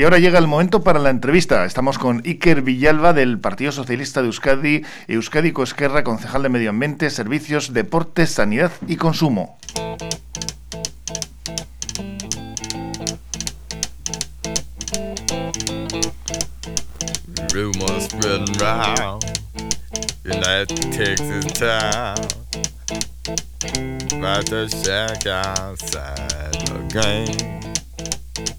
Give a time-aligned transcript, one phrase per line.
[0.00, 1.66] Y ahora llega el momento para la entrevista.
[1.66, 7.10] Estamos con Iker Villalba del Partido Socialista de Euskadi, Euskadi Esquerra, concejal de Medio Ambiente,
[7.10, 9.58] Servicios, Deportes, Sanidad y Consumo.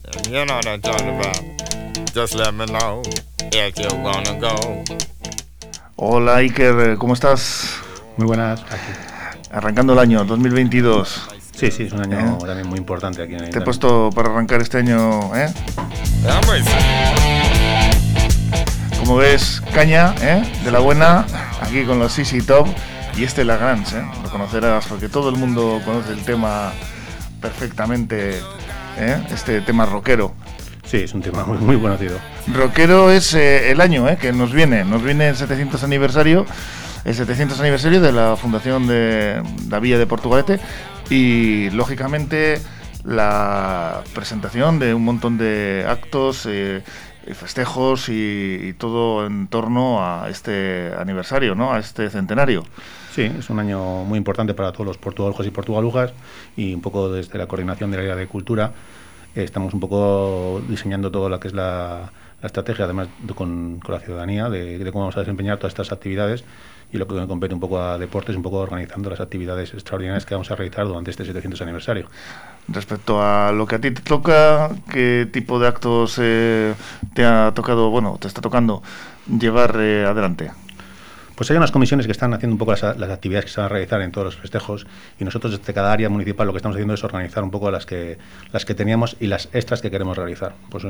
[0.03, 1.39] You know what I'm talking about.
[2.13, 3.03] Just let me know
[3.53, 4.83] if you wanna go.
[5.95, 7.75] Hola Iker, ¿cómo estás?
[8.17, 8.63] Muy buenas.
[9.51, 11.29] Arrancando el año 2022.
[11.53, 12.45] Sí, sí, es un año ¿Eh?
[12.45, 15.53] también muy importante aquí en el Te he puesto para arrancar este año, ¿eh?
[18.99, 20.43] Como ves, caña, ¿eh?
[20.63, 21.27] De la buena,
[21.61, 22.67] aquí con los CC Top
[23.15, 24.05] y este Lagrange, ¿eh?
[24.23, 26.73] Lo conocerás porque todo el mundo conoce el tema
[27.39, 28.41] perfectamente
[28.97, 29.21] ¿eh?
[29.31, 30.33] este tema rockero.
[30.83, 32.17] Sí, es un tema muy, muy conocido.
[32.53, 34.17] Rockero es eh, el año ¿eh?
[34.19, 36.45] que nos viene, nos viene el 700 aniversario,
[37.05, 40.59] el 700 aniversario de la fundación de la Villa de Portugalete
[41.09, 42.59] y lógicamente
[43.03, 50.91] la presentación de un montón de actos, y festejos y, todo en torno a este
[50.97, 51.73] aniversario, ¿no?
[51.73, 52.63] a este centenario.
[53.11, 56.13] Sí, es un año muy importante para todos los portugalujos y portugalujas
[56.55, 58.71] y un poco desde la coordinación de la área de cultura
[59.35, 64.49] eh, estamos un poco diseñando todo lo que es la, estrategia, además con, la ciudadanía,
[64.49, 66.43] de, de, cómo vamos a desempeñar todas estas actividades
[66.91, 70.25] y lo que me compete un poco a deportes, un poco organizando las actividades extraordinarias
[70.25, 72.07] que vamos a realizar durante este 700 aniversario.
[72.67, 76.73] Respecto a lo que a ti te toca, ¿qué tipo de actos eh,
[77.13, 78.81] te ha tocado, bueno, te está tocando
[79.27, 80.51] llevar eh, adelante?
[81.35, 83.69] Pues hay unas comisiones que están haciendo un poco las, actividades que se van a
[83.69, 84.85] realizar en todos los festejos
[85.19, 87.85] y nosotros desde cada área municipal lo que estamos haciendo es organizar un poco las
[87.85, 88.17] que,
[88.51, 90.53] las que teníamos y las extras que queremos realizar.
[90.69, 90.85] Pues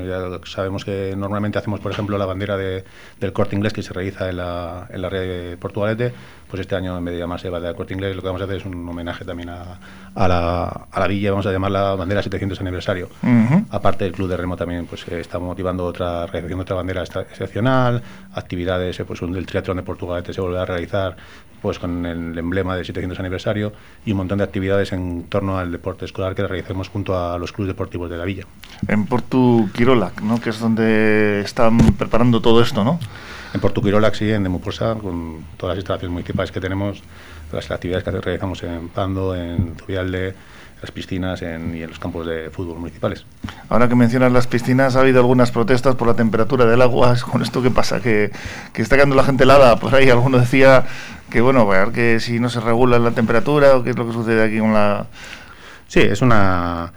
[0.46, 4.38] sabemos que normalmente hacemos, por ejemplo, la bandera del corte inglés que se realiza en
[4.38, 6.14] la, en la red de Portugalete,
[6.50, 8.46] pues este año en vez de llamarse bandera del corte inglés lo que vamos a
[8.46, 9.80] hacer es un homenaje también a,
[10.16, 13.10] a, la, a la villa, vamos a llamarla bandera 700 aniversario.
[13.70, 17.04] Aparte el club de remo también pues eh, está motivando otra realización de otra bandera
[17.04, 18.02] excepcional,
[18.34, 21.18] actividades, eh, pues un del triatlón de Portugalete volver a realizar
[21.62, 23.72] pues con el emblema del 700 aniversario
[24.06, 27.52] y un montón de actividades en torno al deporte escolar que realicemos junto a los
[27.52, 28.46] clubes deportivos de la villa.
[28.88, 30.42] En Portu Quirolac, ¿no?
[30.42, 33.00] que es donde están preparando todo esto, ¿no?
[33.54, 37.04] En Portu Quirolac, sí, en Demuposa, con todas las instalaciones municipales que tenemos,
[37.52, 40.34] las actividades que realizamos en Pando, en Zubialde,
[40.82, 43.26] las piscinas y en los campos de fútbol municipales.
[43.70, 47.16] Ahora que mencionas las piscinas, ha habido algunas protestas por la temperatura del agua.
[47.32, 48.02] ¿Con esto qué pasa?
[48.02, 48.32] ¿Que,
[48.74, 49.78] que está quedando la gente helada?
[49.78, 50.86] Por ahí alguno decía
[51.30, 54.08] que, bueno, a ver que si no se regula la temperatura o qué es lo
[54.08, 55.06] que sucede aquí con la...
[55.88, 56.92] Sí, es una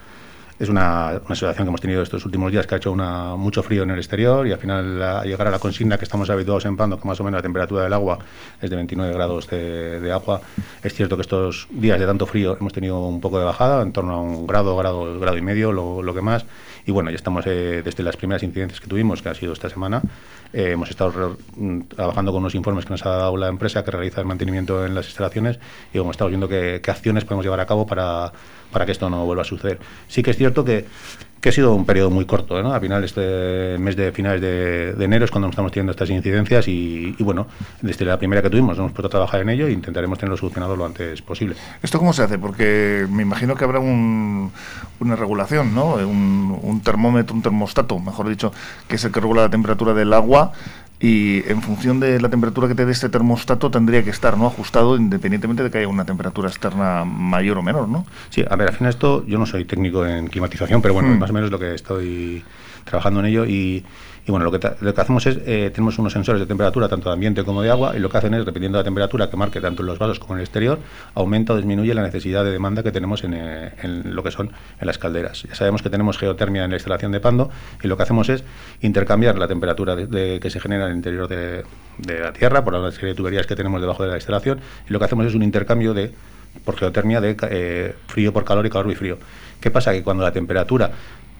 [0.64, 3.62] es una, una, situación que hemos tenido estos últimos días que ha hecho una, mucho
[3.62, 6.64] frío en el exterior y al final a llegar a la consigna que estamos habituados
[6.64, 8.19] en Pando, que más o menos la temperatura del agua
[8.60, 10.41] es de 29 grados de, agua.
[10.82, 13.92] Es cierto que estos días de tanto frío hemos tenido un poco de bajada, en
[13.92, 16.44] torno a un grado, grado, grado y medio, lo, lo que más.
[16.86, 19.70] Y bueno, ya estamos eh, desde las primeras incidencias que tuvimos, que ha sido esta
[19.70, 20.02] semana,
[20.52, 23.91] eh, hemos estado mm, trabajando con unos informes que nos ha dado la empresa que
[23.91, 25.58] realiza el mantenimiento en las instalaciones
[25.92, 28.32] y hemos estado viendo qué, qué acciones podemos llevar a cabo para,
[28.70, 29.78] para que esto no vuelva a suceder.
[30.08, 30.84] Sí que es cierto que
[31.44, 32.62] que ha sido un periodo muy corto.
[32.62, 32.72] ¿no?
[32.72, 37.15] A final, este mes de finales de, enero es cuando estamos teniendo estas incidencias y,
[37.19, 37.47] bueno,
[37.82, 40.75] desde la primera que tuvimos hemos puesto a trabajar en ello e intentaremos tenerlo solucionado
[40.75, 41.54] lo antes posible.
[41.82, 42.38] ¿Esto cómo se hace?
[42.38, 45.97] Porque me imagino que habrá una regulación, ¿no?
[45.97, 48.50] Un, un termómetro, un termostato, mejor dicho,
[48.88, 50.53] que es el que regula la temperatura del agua
[51.04, 54.47] y en función de la temperatura que te dé este termostato tendría que estar no
[54.47, 58.06] ajustado independientemente de que haya una temperatura externa mayor o menor, ¿no?
[58.31, 61.19] Sí, a ver, al final esto yo no soy técnico en climatización, pero bueno, mm.
[61.19, 62.43] más o menos lo que estoy
[62.84, 63.84] trabajando en ello y
[64.27, 67.11] y bueno, lo que, lo que hacemos es, eh, tenemos unos sensores de temperatura, tanto
[67.11, 69.37] de ambiente como de agua, y lo que hacen es, dependiendo de la temperatura que
[69.37, 70.79] marque tanto en los vasos como en el exterior,
[71.15, 73.73] aumenta o disminuye la necesidad de demanda que tenemos en, eh,
[74.05, 75.43] lo que son en las calderas.
[75.43, 77.51] Ya sabemos que tenemos geotermia en la instalación de Pando,
[77.83, 78.45] y lo que hacemos es
[78.81, 81.65] intercambiar la temperatura de, que se genera en el interior de,
[82.06, 84.99] la Tierra, por la serie de tuberías que tenemos debajo de la instalación, y lo
[84.99, 86.12] que hacemos es un intercambio de
[86.65, 89.19] por geotermia de eh, frío por calor y calor y frío.
[89.61, 89.93] ¿Qué pasa?
[89.93, 90.91] Que cuando la temperatura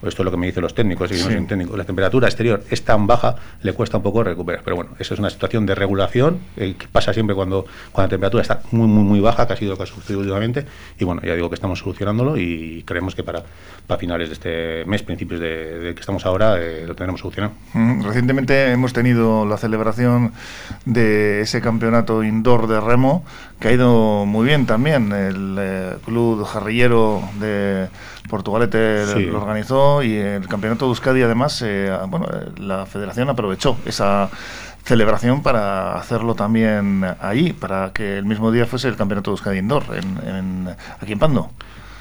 [0.09, 2.85] esto es lo que me dicen los técnicos, y no técnicos, la temperatura exterior es
[2.85, 4.63] tan baja, le cuesta un poco recuperar.
[4.65, 8.11] Pero bueno, eso es una situación de regulación eh, que pasa siempre cuando, cuando la
[8.11, 10.67] temperatura está muy, muy, muy baja, que ha sido lo que ha sucedido últimamente.
[10.99, 13.43] Y bueno, ya digo que estamos solucionándolo y creemos que para,
[13.87, 17.55] para finales de este mes, principios de, que estamos ahora, eh, lo tendremos solucionado.
[18.03, 20.33] Recientemente hemos tenido la celebración
[20.85, 23.25] de ese campeonato indoor de remo
[23.65, 25.11] que ha ido muy bien también.
[25.11, 27.89] El eh, club jarrillero de
[28.29, 29.23] Portugalete Sí.
[29.25, 34.29] lo organizó y el campeonato de Euskadi además, eh, bueno, eh, la federación aprovechó esa
[34.85, 39.59] celebración para hacerlo también ahí, para que el mismo día fuese el campeonato de Euskadi
[39.61, 40.69] Indoor, en, en-
[41.01, 41.49] aquí en Pando.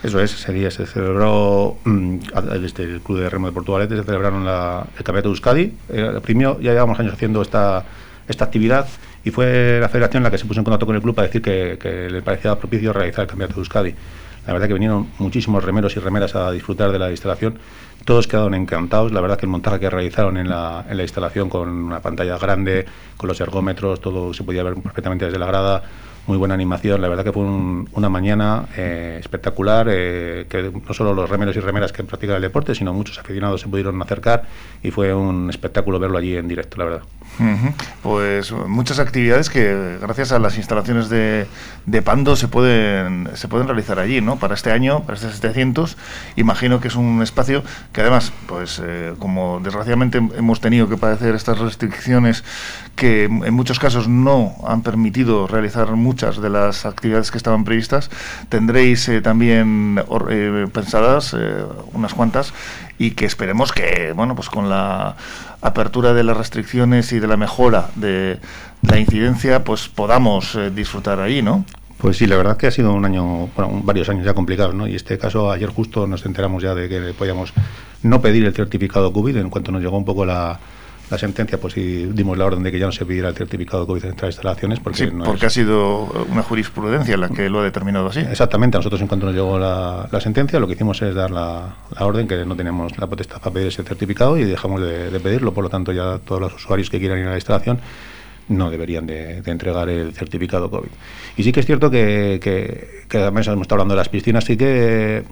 [0.04, 2.18] Eso es, ese día se celebró mm,
[2.52, 5.74] el, este, el Club de Remo de Portugalete, se celebraron la, el Campeonato de Euskadi.
[5.88, 7.86] Eh, primero, ya llevamos años haciendo esta,
[8.28, 8.86] esta actividad
[9.24, 11.42] y fue la federación la que se puso en contacto con el club para decir
[11.42, 13.96] que, le parecía propicio realizar el Campeonato de Euskadi.
[14.46, 17.58] La verdad que vinieron muchísimos remeros y remeras a disfrutar de la instalación.
[18.04, 19.14] Todos quedaron encantados.
[19.14, 22.38] La verdad que el montaje que realizaron en la, en la instalación con una pantalla
[22.38, 22.86] grande,
[23.16, 25.84] con los ergómetros, todo se podía ver perfectamente desde la grada.
[26.28, 27.02] Muy buena animación.
[27.02, 29.88] La verdad que fue un- una mañana eh, espectacular.
[29.90, 33.62] eh, que no solo los remeros y remeras que practican el deporte, sino muchos aficionados
[33.62, 34.44] se pudieron acercar
[34.84, 37.02] y fue un espectáculo verlo allí en directo, la verdad.
[38.02, 41.48] Pues muchas actividades que gracias a las instalaciones de,
[41.86, 44.38] de Pando se pueden, se pueden realizar allí, ¿no?
[44.38, 45.98] Para este año, para este 700,
[46.36, 51.34] imagino que es un espacio que además, pues eh, como desgraciadamente hemos tenido que padecer
[51.36, 52.44] estas restricciones
[52.96, 58.10] que en muchos casos no han permitido realizar muchas de las actividades que estaban previstas,
[58.50, 61.64] tendréis eh, también eh, pensadas eh,
[61.94, 62.54] unas cuantas
[62.98, 65.16] y que esperemos que, bueno, pues con la
[65.62, 68.40] apertura de las restricciones y de la mejora de
[68.82, 71.66] la incidencia, pues podamos eh, disfrutar ahí, ¿no?
[71.98, 74.88] Pues sí, la verdad que ha sido un año, bueno, varios años ya complicados, ¿no?
[74.88, 77.54] Y este caso, ayer justo nos enteramos ya de que podíamos
[78.02, 79.38] no pedir el certificado COVID.
[79.38, 80.60] En cuanto nos llegó un poco la,
[81.12, 83.86] la sentencia, pues sí dimos la orden de que ya no se pidiera el certificado
[83.86, 87.50] COVID en estas instalaciones, porque Sí, no porque es- ha sido una jurisprudencia la que
[87.50, 88.20] lo ha determinado así.
[88.22, 91.30] Exactamente, a nosotros en cuanto nos llegó la, la sentencia, lo que hicimos es dar
[91.30, 95.12] la, la orden que no teníamos la potestad para pedir ese certificado y dejamos de,
[95.12, 97.80] de pedirlo, por lo tanto ya todos los usuarios que quieran ir a la instalación
[98.50, 100.90] no deberían de, de entregar el certificado COVID.
[101.38, 104.44] Y sí que es cierto que, que, que además hemos estado hablando de las piscinas,
[104.44, 105.24] sí que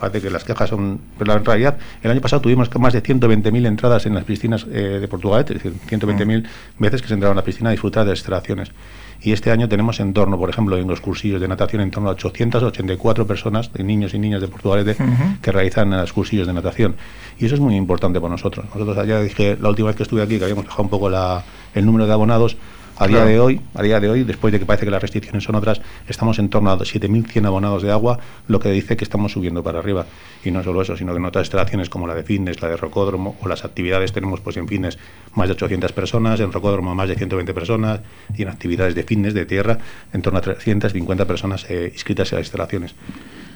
[0.00, 3.66] parece que las quejas son, pero en realidad el año pasado tuvimos más de 120.000
[3.66, 6.44] entradas en las piscinas eh, de Portugal, es decir, 120.000
[6.78, 8.72] veces que se entraron a la piscina a disfrutar de las instalaciones.
[9.22, 12.08] Y este año tenemos en torno, por ejemplo, en los cursillos de natación, en torno
[12.08, 15.40] a 884 personas, de niños y niñas de Portugalete, Ujú.
[15.42, 16.96] que realizan los cursillos de natación.
[17.38, 18.64] Y eso es muy importante para nosotros.
[18.74, 21.44] Nosotros ya dije la última vez que estuve aquí que habíamos bajado un poco la-
[21.74, 22.56] el número de abonados.
[23.02, 23.30] A día Claro.
[23.30, 25.80] de hoy, a día de hoy, después de que parece que las restricciones son otras,
[26.06, 29.78] estamos en torno a 7.100 abonados de agua, lo que dice que estamos subiendo para
[29.78, 30.04] arriba.
[30.44, 32.76] Y no solo eso, sino que en otras instalaciones como la de fitness, la de
[32.76, 34.98] rocódromo o las actividades tenemos pues en fitness
[35.34, 38.00] más de 800 personas, en rocódromo más de 120 personas
[38.36, 39.78] y en actividades de fitness de tierra
[40.12, 42.94] en torno a 350 personas eh, inscritas en las instalaciones.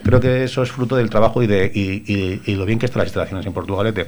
[0.05, 2.87] Creo que eso es fruto del trabajo y de y, y- y lo bien que
[2.87, 4.07] están las instalaciones en Portugalete.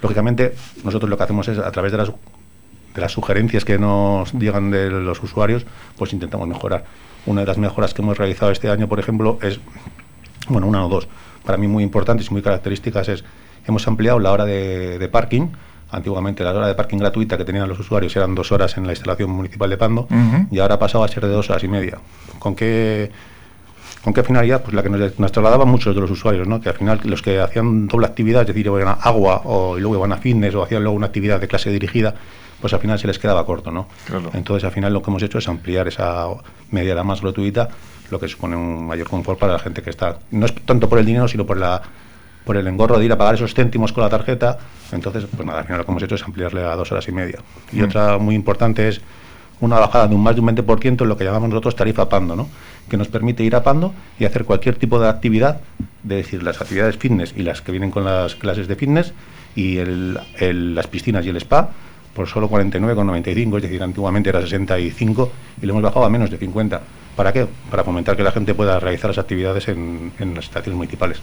[0.00, 2.12] Lógicamente, nosotros lo que hacemos es a través de las
[2.94, 5.64] de las sugerencias que nos llegan de los usuarios,
[5.96, 6.84] pues intentamos mejorar.
[7.26, 9.60] Una de las mejoras que hemos realizado este año, por ejemplo, es,
[10.48, 11.08] bueno, una o dos,
[11.44, 13.24] para mí muy importantes y muy características es,
[13.66, 15.48] hemos ampliado la hora de, de parking.
[15.92, 18.92] Antiguamente la hora de parking gratuita que tenían los usuarios eran dos horas en la
[18.92, 20.46] instalación municipal de Pando Ujú.
[20.50, 21.98] y ahora ha pasado a ser de dos horas y media.
[22.38, 23.10] ¿Con qué,
[24.04, 24.62] ¿Con qué finalidad?
[24.62, 26.60] Pues la que nos, nos trasladaban muchos de los usuarios, ¿no?
[26.60, 29.80] que al final los que hacían doble actividad, es decir, iban a agua o, y
[29.80, 32.14] luego iban a fitness o hacían luego una actividad de clase dirigida,
[32.60, 33.70] pues al final se les quedaba corto.
[33.70, 33.86] ¿no?
[34.06, 34.30] Claro.
[34.34, 36.26] Entonces al final lo que hemos hecho es ampliar esa
[36.70, 37.68] media hora más gratuita,
[38.10, 40.18] lo que supone un mayor confort para la gente que está.
[40.30, 41.80] No es tanto por el dinero, sino por la
[42.44, 44.58] por el engorro de ir a pagar esos céntimos con la tarjeta.
[44.92, 47.12] Entonces, pues nada, al final lo que hemos hecho es ampliarle a dos horas y
[47.12, 47.38] media.
[47.70, 47.84] Y Mm.
[47.84, 49.00] otra muy importante es
[49.60, 52.34] una bajada de un más de un 20% en lo que llamamos nosotros tarifa Pando,
[52.34, 52.48] ¿no?
[52.88, 55.60] que nos permite ir a Pando y hacer cualquier tipo de actividad,
[56.02, 59.12] de decir, las actividades fitness y las que vienen con las clases de fitness
[59.54, 61.68] y el- el- las piscinas y el spa
[62.14, 65.30] por solo 49,95, es decir, antiguamente era 65
[65.62, 66.80] y lo hemos bajado a menos de 50.
[67.16, 67.46] ¿Para qué?
[67.70, 71.20] Para fomentar que la gente pueda realizar las actividades en, en las estaciones municipales.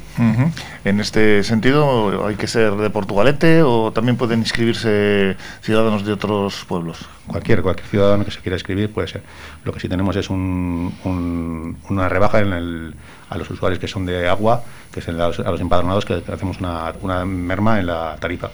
[0.86, 6.66] En este sentido, ¿hay que ser de Portugalete o también pueden inscribirse ciudadanos de otros
[6.68, 7.00] pueblos?
[7.26, 9.24] Cualquier, cualquier ciudadano que se quiera escribir puede ser.
[9.64, 12.94] Lo que sí tenemos es un- un- una rebaja en el-
[13.30, 16.22] a los usuarios que son de agua, que es en los- a los empadronados, que
[16.32, 18.50] hacemos una, una merma en la tarifa.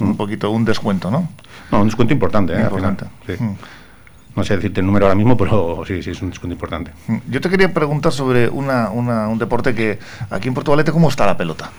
[0.00, 1.28] Un poquito, un descuento, ¿no?
[1.70, 2.56] No, un descuento importante, ¿eh?
[2.62, 3.06] Al final, Importante.
[3.36, 3.42] sí.
[3.42, 3.56] Mm.
[4.34, 6.90] No sé decirte el número ahora mismo, pero sí, sí, es un descuento importante.
[7.28, 9.98] Yo te quería preguntar sobre una, una- un deporte que
[10.30, 11.70] aquí en Portugalete, ¿cómo está la pelota?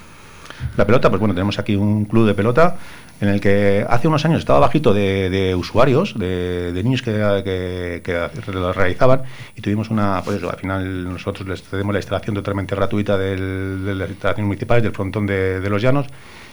[0.78, 2.78] La pelota, pues bueno, tenemos aquí un club de pelota
[3.20, 7.12] en el que hace unos años estaba bajito de, de usuarios, de, de niños que,
[7.44, 9.24] que, que lo realizaban
[9.56, 13.84] y tuvimos una, pues eso, al final nosotros les cedemos la instalación totalmente gratuita del-
[13.84, 16.06] de las instalaciones municipales del frontón de, de los llanos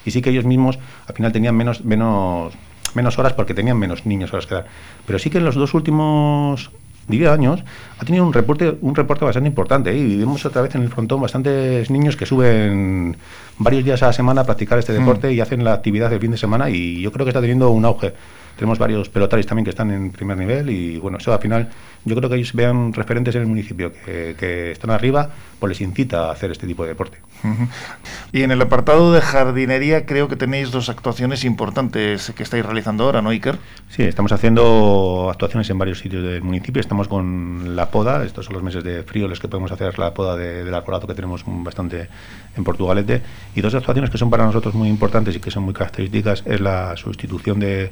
[0.05, 2.55] y sí que ellos mismos al final tenían menos, menos,
[2.95, 4.67] menos horas porque tenían menos niños horas que dar.
[5.07, 6.71] Pero sí que en los dos últimos
[7.09, 7.65] 10 años,
[7.99, 9.91] ha tenido un reporte, un reporte bastante importante.
[9.91, 9.99] ¿eh?
[9.99, 13.17] Y vemos otra vez en el frontón bastantes niños que suben
[13.59, 14.99] varios días a la semana a practicar este Mm.
[14.99, 17.71] deporte y hacen la actividad del fin de semana y yo creo que está teniendo
[17.71, 18.15] un auge.
[18.61, 21.71] Tenemos varios pelotaris también que están en primer nivel y bueno, eso al final
[22.05, 25.81] yo creo que ellos vean referentes en el municipio que, que están arriba, pues les
[25.81, 27.17] incita a hacer este tipo de deporte.
[28.33, 33.05] Y en el apartado de jardinería creo que tenéis dos actuaciones importantes que estáis realizando
[33.05, 33.57] ahora, ¿no, Iker?
[33.89, 36.81] Sí, estamos haciendo actuaciones en varios sitios del municipio.
[36.81, 40.13] Estamos con la poda, estos son los meses de frío los que podemos hacer la
[40.13, 42.09] poda de- del arbolado que tenemos bastante
[42.59, 43.23] en Portugalete.
[43.55, 46.61] Y dos actuaciones que son para nosotros muy importantes y que son muy características es
[46.61, 47.91] la sustitución de,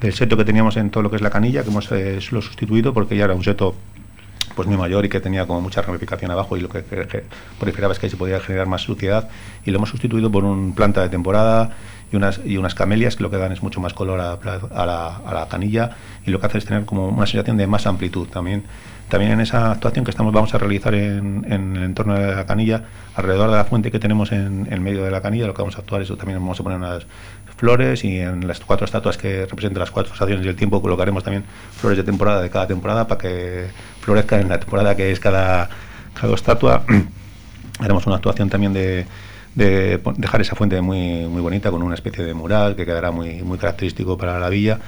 [0.00, 2.42] del seto que teníamos en todo lo que es la canilla, que hemos eh, lo
[2.42, 3.74] sustituido porque ya era un seto
[4.54, 7.24] pues muy mayor y que tenía como mucha ramificación abajo y lo que que-
[7.58, 9.28] proliferaba es que se podía generar más suciedad
[9.64, 11.70] y lo hemos sustituido por un planta de temporada
[12.12, 14.40] y unas, y unas camelias que lo que dan es mucho más color a, la
[14.40, 15.90] pla- a la, a la canilla
[16.24, 18.64] y lo que hace es tener como una sensación de más amplitud también.
[19.08, 22.44] También en esa actuación que estamos vamos a realizar en, en el entorno de la
[22.46, 22.82] canilla,
[23.14, 25.76] alrededor de la fuente que tenemos en, en medio de la canilla, lo que vamos
[25.76, 27.06] a actuar es también vamos a poner unas
[27.56, 31.44] flores y en las cuatro estatuas que representan las cuatro estaciones del tiempo colocaremos también
[31.72, 33.66] flores de temporada de cada temporada para que
[34.00, 35.68] florezca en la temporada que es cada,
[36.18, 36.84] cada estatua.
[37.78, 39.06] Haremos una actuación también de,
[39.54, 43.42] de dejar esa fuente muy, muy bonita con una especie de mural que quedará muy,
[43.42, 44.78] muy característico para la villa.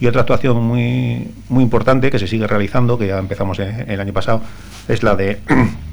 [0.00, 4.00] Y otra actuación muy, muy importante que se sigue realizando, que ya empezamos eh, el
[4.00, 4.42] año pasado,
[4.88, 5.38] es la de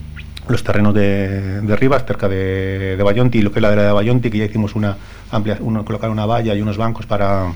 [0.52, 4.38] los terrenos de, de Rivas, cerca de, Bayonti, lo que es la de Bayonti, que
[4.38, 4.98] ya hicimos una
[5.32, 7.54] amplia, una, colocar una valla y unos bancos para,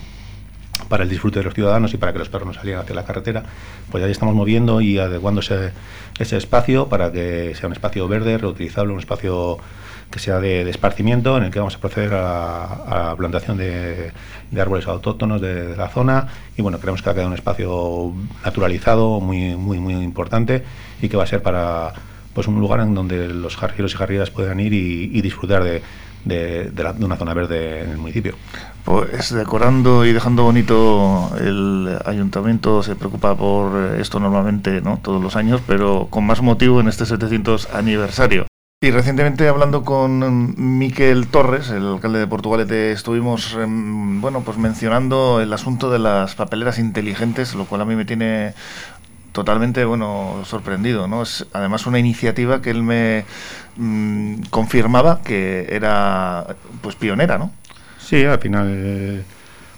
[0.88, 3.06] para el disfrute de los ciudadanos y para que los perros no salieran hacia la
[3.06, 3.44] carretera,
[3.92, 5.72] pues ya estamos moviendo y adecuando ese,
[6.20, 9.58] espacio para que sea un espacio verde, reutilizable, un espacio
[10.12, 14.12] que sea de, de esparcimiento, en el que vamos a proceder a, la plantación de,
[14.58, 16.28] árboles autóctonos de, la zona.
[16.56, 20.64] Y bueno, creemos que va un espacio naturalizado muy, muy, muy importante
[21.02, 21.94] y que va a ser para
[22.36, 25.82] pues un lugar en donde los jardineros y jardineras puedan ir y, disfrutar de,
[26.26, 28.36] de, una zona verde en el municipio.
[28.84, 35.00] Pues decorando y dejando bonito el ayuntamiento se preocupa por esto normalmente, ¿no?
[35.02, 38.46] Todos los años, pero con más motivo en este 700 aniversario.
[38.82, 45.42] Y recientemente hablando con Miquel Torres, el alcalde de Portugalete, estuvimos em, bueno, pues mencionando
[45.42, 48.54] el asunto de las papeleras inteligentes, lo cual a mí me tiene
[49.36, 51.22] totalmente bueno sorprendido, ¿no?
[51.24, 53.26] Es además una iniciativa que él me
[53.76, 56.48] mm, confirmaba que era
[56.82, 57.52] pues pionera, ¿no?
[58.00, 59.24] Sí, al final eh,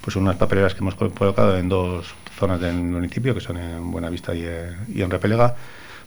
[0.01, 3.89] pues unas papeleras que hemos co- colocado en dos zonas del municipio, que son en
[3.91, 5.55] Buenavista y, eh, y en Repelega.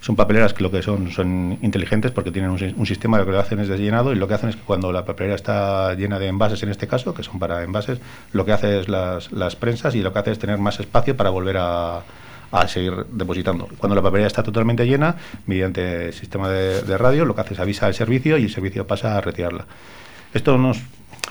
[0.00, 3.24] Son papeleras que lo que son son inteligentes porque tienen un, si- un sistema que
[3.26, 5.92] lo que hacen es desllenado y lo que hacen es que cuando la papelera está
[5.94, 7.98] llena de envases, en este caso, que son para envases,
[8.32, 11.16] lo que hace es las, las prensas y lo que hace es tener más espacio
[11.16, 12.00] para volver a,
[12.52, 13.68] a seguir depositando.
[13.78, 15.16] Cuando la papelera está totalmente llena,
[15.46, 18.86] mediante el sistema de, radio, lo que hace es avisa al servicio y el servicio
[18.86, 19.66] pasa a retirarla.
[20.34, 20.80] Esto nos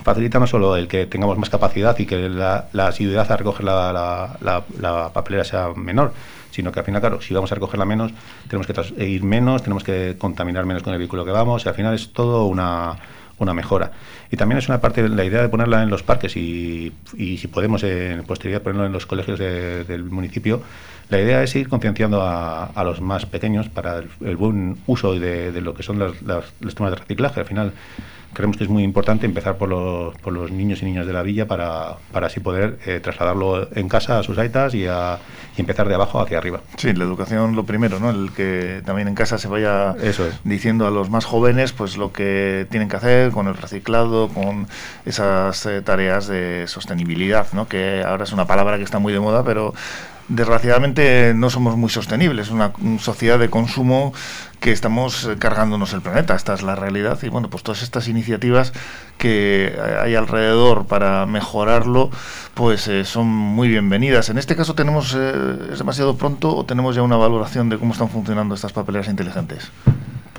[0.03, 3.65] facilita no solo el que tengamos más capacidad y que la, la asiduidad a recoger
[3.65, 6.13] la, papelera sea menor,
[6.51, 8.11] sino que al final, claro, si vamos a recogerla menos,
[8.47, 11.75] tenemos que ir menos, tenemos que contaminar menos con el vehículo que vamos, y al
[11.75, 12.95] final es todo una,
[13.39, 13.91] una mejora.
[14.31, 17.47] Y también es una parte, la idea de ponerla en los parques y, y si
[17.47, 20.61] podemos en posterioridad ponerlo en los colegios de- del municipio,
[21.09, 25.13] la idea es ir concienciando a, a los más pequeños para el, el buen uso
[25.19, 27.39] de, de lo que son las, las- los temas de reciclaje.
[27.39, 27.73] Al final
[28.31, 31.23] creemos que es muy importante empezar por los, por los niños y niñas de la
[31.23, 35.17] villa para, para así poder eh, trasladarlo en casa a sus aitas y, a,
[35.57, 36.61] y empezar de abajo hacia arriba.
[36.77, 38.11] Sí, la educación lo primero, ¿no?
[38.11, 40.35] El que también en casa se vaya Eso es.
[40.43, 44.67] diciendo a los más jóvenes pues lo que tienen que hacer con el reciclado, con
[45.07, 47.67] esas eh, tareas de sostenibilidad, ¿no?
[47.67, 49.73] Que ahora es una palabra que está muy de moda, pero
[50.29, 54.13] desgraciadamente no somos muy sostenibles, es una sociedad de consumo
[54.59, 58.07] que estamos eh, cargándonos el planeta, esta es la realidad y bueno, pues todas estas
[58.07, 58.73] iniciativas
[59.19, 62.09] que eh, hay alrededor para mejorarlo,
[62.55, 64.29] pues eh, son muy bienvenidas.
[64.29, 65.33] En este caso tenemos, eh,
[65.71, 69.69] es demasiado pronto o tenemos ya una valoración de cómo están funcionando estas papeleras inteligentes.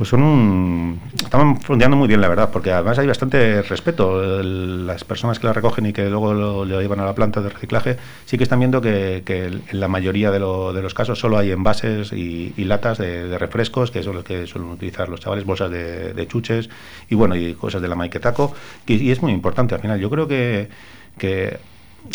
[0.00, 0.99] Pues son un...
[1.12, 4.42] Están funcionando muy bien, la verdad, porque además hay bastante respeto.
[4.42, 7.99] Las personas que la recogen y que luego lo, llevan a la planta de reciclaje
[8.25, 11.50] sí que están viendo que, en la mayoría de, lo- de los casos solo hay
[11.50, 16.26] envases y, latas de, refrescos, que son los que suelen utilizar los chavales, bolsas de,
[16.28, 16.71] chuches
[17.11, 18.54] y bueno, y cosas de la maiketaco.
[18.87, 20.00] Y, y es muy importante al final.
[20.00, 20.71] Yo creo que...
[21.19, 21.59] que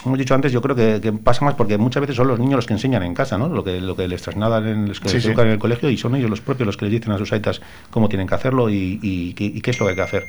[0.06, 2.56] hemos dicho antes, yo creo que, que pasa más porque muchas veces son los niños
[2.58, 3.48] los que enseñan en casa, ¿no?
[3.50, 5.30] Lo que, lo que les trasladan, en, los que Sí, les sí.
[5.30, 7.32] educan en el colegio y son ellos los propios los que les dicen a sus
[7.34, 7.62] aitas
[7.92, 10.28] cómo tienen que hacerlo y, y qué- y qué es lo que hay que hacer.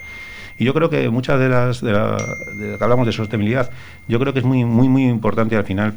[0.59, 2.17] Y yo creo que muchas de las de, la-
[2.61, 3.71] de que hablamos de sostenibilidad,
[4.09, 5.95] yo creo que es muy muy muy importante al final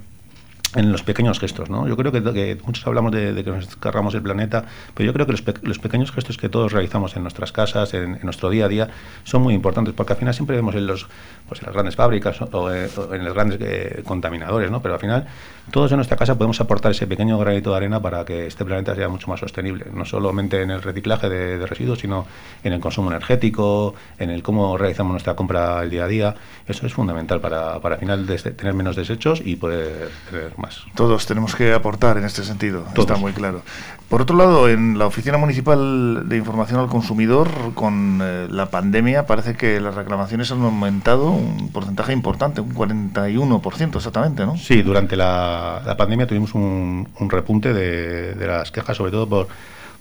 [0.76, 1.88] en los pequeños gestos, ¿no?
[1.88, 5.26] Yo creo que, muchos hablamos de, de, que nos cargamos el planeta, pero yo creo
[5.26, 8.66] que los, pe los pequeños gestos que todos realizamos en nuestras casas, en, nuestro día
[8.66, 8.90] a día,
[9.24, 11.08] son muy importantes, porque al final siempre vemos en, los,
[11.48, 14.82] pues en las grandes fábricas o, o, o en los grandes eh, contaminadores, ¿no?
[14.82, 15.28] Pero al final
[15.72, 18.96] todos en nuestra casa podemos aportar ese pequeño granito de arena para que este planeta
[18.96, 22.26] sea mucho más sostenible, no solamente en el reciclaje de, de residuos, sino
[22.64, 26.36] en el consumo energético, en el cómo realizamos nuestra compra el día a día.
[26.68, 30.84] Eso es fundamental para, para al final tener menos desechos y poder tener más.
[30.96, 33.10] Todos tenemos que aportar en este sentido, Todos.
[33.10, 33.62] está muy claro.
[34.10, 39.28] Por otro lado, en la Oficina Municipal de Información al Consumidor, con eh, la pandemia,
[39.28, 44.58] parece que las reclamaciones han aumentado un porcentaje importante, un 41% exactamente, ¿no?
[44.58, 49.30] Sí, durante la, la pandemia tuvimos un, un repunte de, de, las quejas, sobre todo
[49.30, 49.48] por,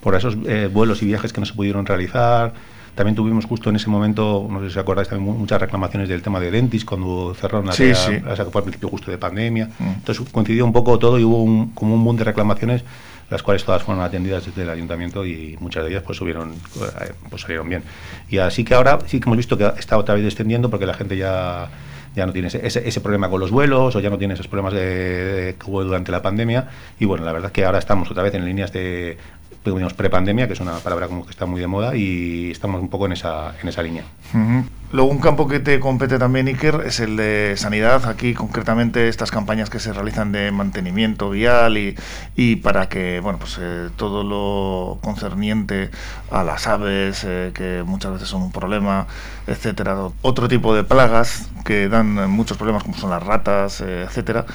[0.00, 2.54] por esos eh, vuelos y viajes que no se pudieron realizar.
[2.94, 6.22] También tuvimos justo en ese momento, no sé si os acordáis, también muchas reclamaciones del
[6.22, 8.16] tema de Dentis cuando cerraron la sí, sí.
[8.26, 9.66] o sea, que fue al principio justo de pandemia.
[9.78, 9.88] Mm.
[9.98, 12.82] Entonces coincidió un poco todo y hubo un, como un boom de reclamaciones,
[13.30, 16.54] las cuales todas fueron atendidas desde el ayuntamiento y muchas de ellas pues subieron,
[17.30, 17.82] pues salieron bien.
[18.28, 20.94] Y así que ahora sí que hemos visto que está otra vez descendiendo porque la
[20.94, 21.68] gente ya
[22.14, 24.74] ya no tiene ese, ese, problema con los vuelos o ya no tiene esos problemas
[24.74, 26.68] de, que hubo durante la pandemia.
[26.98, 29.16] Y bueno, la verdad es que ahora estamos otra vez en líneas de
[29.64, 32.88] digamos, prepandemia, que es una palabra como que está muy de moda, y estamos un
[32.88, 34.04] poco en esa, en esa línea.
[34.34, 34.64] Uh -huh.
[34.90, 38.06] Luego un campo que te compete también, Iker, es el de sanidad.
[38.06, 41.94] Aquí concretamente estas campañas que se realizan de mantenimiento vial y,
[42.36, 45.90] y para que bueno pues eh, todo lo concerniente
[46.30, 49.06] a las aves, eh, que muchas veces son un problema,
[49.46, 49.94] etcétera.
[50.22, 54.46] Otro tipo de plagas que dan muchos problemas como son las ratas, eh, etcétera.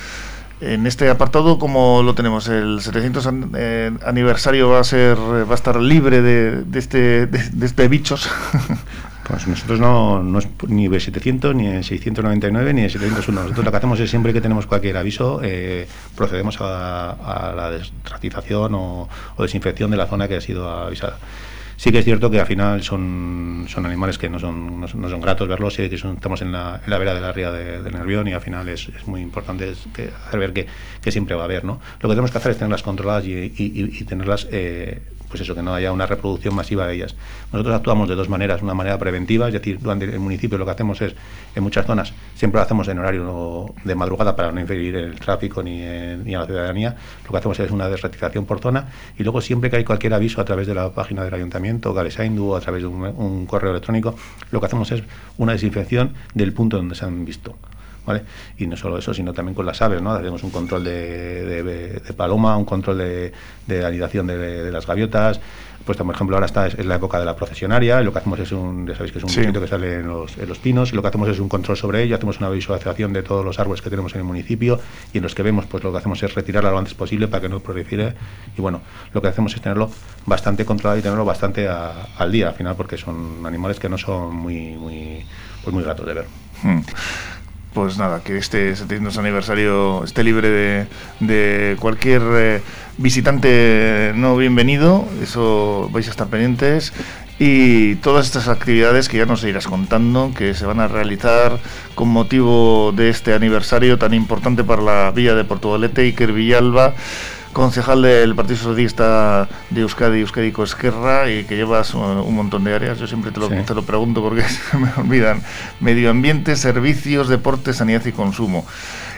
[0.61, 2.47] En este apartado, como lo tenemos?
[2.47, 7.27] ¿El 700 an eh, aniversario va a ser va a estar libre de, de este,
[7.27, 8.29] de, este bichos?
[9.27, 13.41] Pues nosotros no, no es ni el 700, ni el 699, ni el 701.
[13.41, 18.75] Nosotros lo que hacemos es siempre que tenemos cualquier aviso, eh, procedemos a, la destratización
[18.75, 19.07] o,
[19.39, 21.17] desinfección de la zona que ha sido avisada.
[21.75, 25.21] Sí que es cierto que al final son, son animales que no son, no son,
[25.21, 27.91] gratos verlos, y que estamos en la, en la, vera de la ría de, de
[27.91, 31.45] Nervión y al final es, es muy importante que, hacer ver que, siempre va a
[31.45, 31.63] haber.
[31.63, 31.79] ¿no?
[31.99, 35.01] Lo que tenemos que hacer es tenerlas controladas y, y, y tenerlas eh,
[35.33, 37.15] pues eso, que no haya una reproducción masiva de ellas.
[37.51, 40.69] Nosotros actuamos de dos maneras, una manera preventiva, es decir, durante el municipio lo que
[40.69, 41.15] hacemos es,
[41.55, 45.63] en muchas zonas, siempre lo hacemos en horario de madrugada para no inferir el tráfico
[45.63, 49.23] ni, en, ni a la ciudadanía, lo que hacemos es una desratización por zona y
[49.23, 52.55] luego siempre que hay cualquier aviso a través de la página del ayuntamiento, Galesaindu, o
[52.55, 54.13] a través de un correo electrónico,
[54.51, 55.01] lo que hacemos es
[55.39, 57.55] una desinfección del punto donde se han visto.
[58.05, 58.23] ¿Vale?
[58.57, 60.11] Y no solo eso, sino también con las aves, ¿no?
[60.11, 63.33] Hacemos un control de, de, de paloma, un control de,
[63.67, 65.39] de anidación de, las gaviotas.
[65.85, 68.39] Pues, por ejemplo, ahora está es la época de la procesionaria, y lo que hacemos
[68.39, 69.41] es un, ya sabéis que es un sí.
[69.41, 72.03] que sale en los, en los, pinos, y lo que hacemos es un control sobre
[72.03, 74.79] ello, hacemos una visualización de todos los árboles que tenemos en el municipio,
[75.11, 77.41] y en los que vemos, pues lo que hacemos es retirarla lo antes posible para
[77.41, 78.13] que no prolifere,
[78.57, 78.81] y bueno,
[79.13, 79.91] lo que hacemos es tenerlo
[80.25, 83.97] bastante controlado y tenerlo bastante a, al día, al final, porque son animales que no
[83.97, 85.25] son muy, muy,
[85.65, 86.25] pues muy gratos de ver.
[86.63, 86.79] Hmm
[87.73, 90.87] pues nada, que este 700 aniversario esté libre de,
[91.19, 92.61] de cualquier eh,
[92.97, 96.93] visitante no bienvenido, eso vais a estar pendientes.
[97.39, 101.57] Y todas estas actividades que ya nos irás contando, que se van a realizar
[101.95, 106.93] con motivo de este aniversario tan importante para la Villa de Portugalete, Iker Villalba
[107.53, 112.73] concejal del Partido Socialista de Euskadi, Euskadi Esquerra, y que llevas un, un, montón de
[112.73, 112.99] áreas.
[112.99, 113.55] Yo siempre te lo, sí.
[113.65, 115.41] te lo pregunto porque se me olvidan.
[115.79, 118.65] Medio ambiente, servicios, deporte, sanidad y consumo.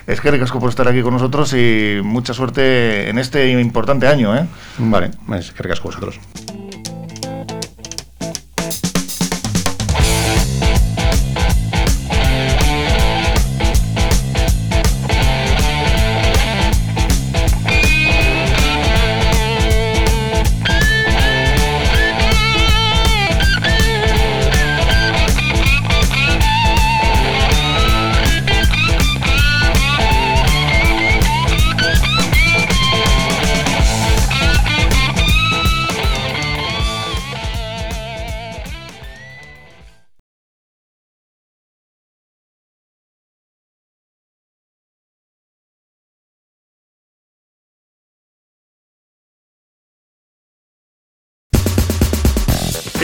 [0.06, 4.38] Es que ricasco por estar aquí con nosotros y mucha suerte en este importante año.
[4.38, 4.46] ¿eh?
[4.78, 6.20] Vale, es que ricasco vosotros.